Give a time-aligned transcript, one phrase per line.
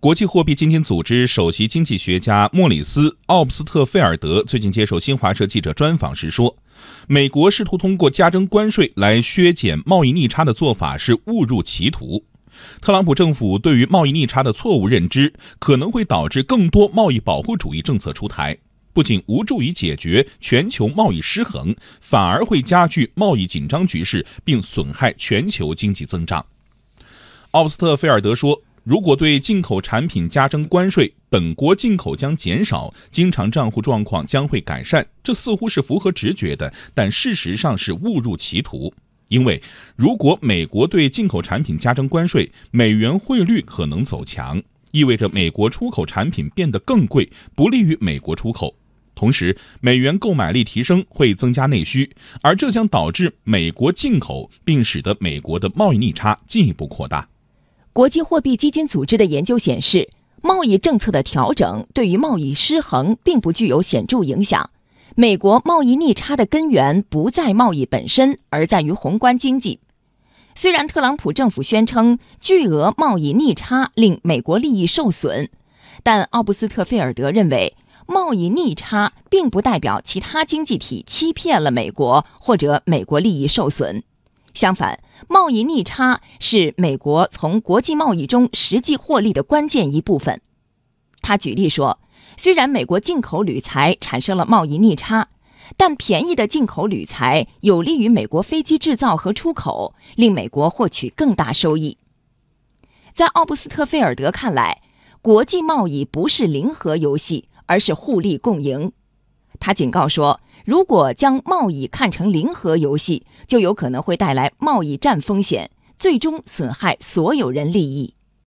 [0.00, 6.56] 国际货币基金组织首席经济学家莫里斯·奥布斯特菲尔德最近接受新华社记者专访时说
[7.08, 12.24] ：“美国试图通过加征关税来削减贸易逆差的做法是误入歧途。
[12.80, 18.56] 特朗普政府对于贸易逆差的错误认知，可能会导致更多贸易保护主义政策出台，
[18.92, 26.46] 不仅无助于解决全球贸易失衡，反而会加剧贸易紧张局势，并损害全球经济增长。”
[27.50, 28.62] 奥布斯特菲尔德说。
[28.88, 35.06] 如果对进口产品加征关税，本国进口将减少，经常账户状况将会改善。
[35.22, 38.90] 这似乎是符合直觉的，但事实上是误入歧途。
[39.28, 39.62] 因为
[39.94, 48.74] 如果美国对进口产品加征关税，美元汇率可能走强，意味着美国出口产品变得更贵，不利于美国出口。
[49.14, 57.28] 同时，美元购买力提升会增加内需，而这将导致美国进口，并使得美国的贸易逆差进一步扩大。
[57.92, 60.08] 国际货币基金组织的研究显示，
[60.40, 64.70] 贸易政策的调整对于贸易失衡并不具有显著影响。
[65.16, 69.80] 美国贸易逆差的根源不在贸易本身，而在于宏观经济。
[70.54, 75.48] 虽然特朗普政府宣称巨额贸易逆差令美国利益受损，
[76.04, 77.74] 但奥布斯特菲尔德认为，
[78.06, 84.04] 贸易逆差并不代表其他经济体欺骗了美国或者美国利益受损。
[84.54, 90.40] 相反，贸易逆差是美国从国际贸易中实际获利的关键一部分。
[91.22, 92.00] 他举例说，
[92.36, 95.28] 虽然美国进口铝材产生了贸易逆差，
[95.76, 101.96] 但便宜的进口铝材有利于美国飞机制造和出口，令美国获取更大收益。
[103.14, 104.80] 在奥布斯特菲尔德看来，
[105.22, 108.92] 国际贸易不是零和游戏，而是互利共赢。
[109.60, 110.40] 他警告说。
[110.68, 118.12] 如果将贸易看成零和游戏，就有可能会带来贸易战风险，最终损害所有人利益。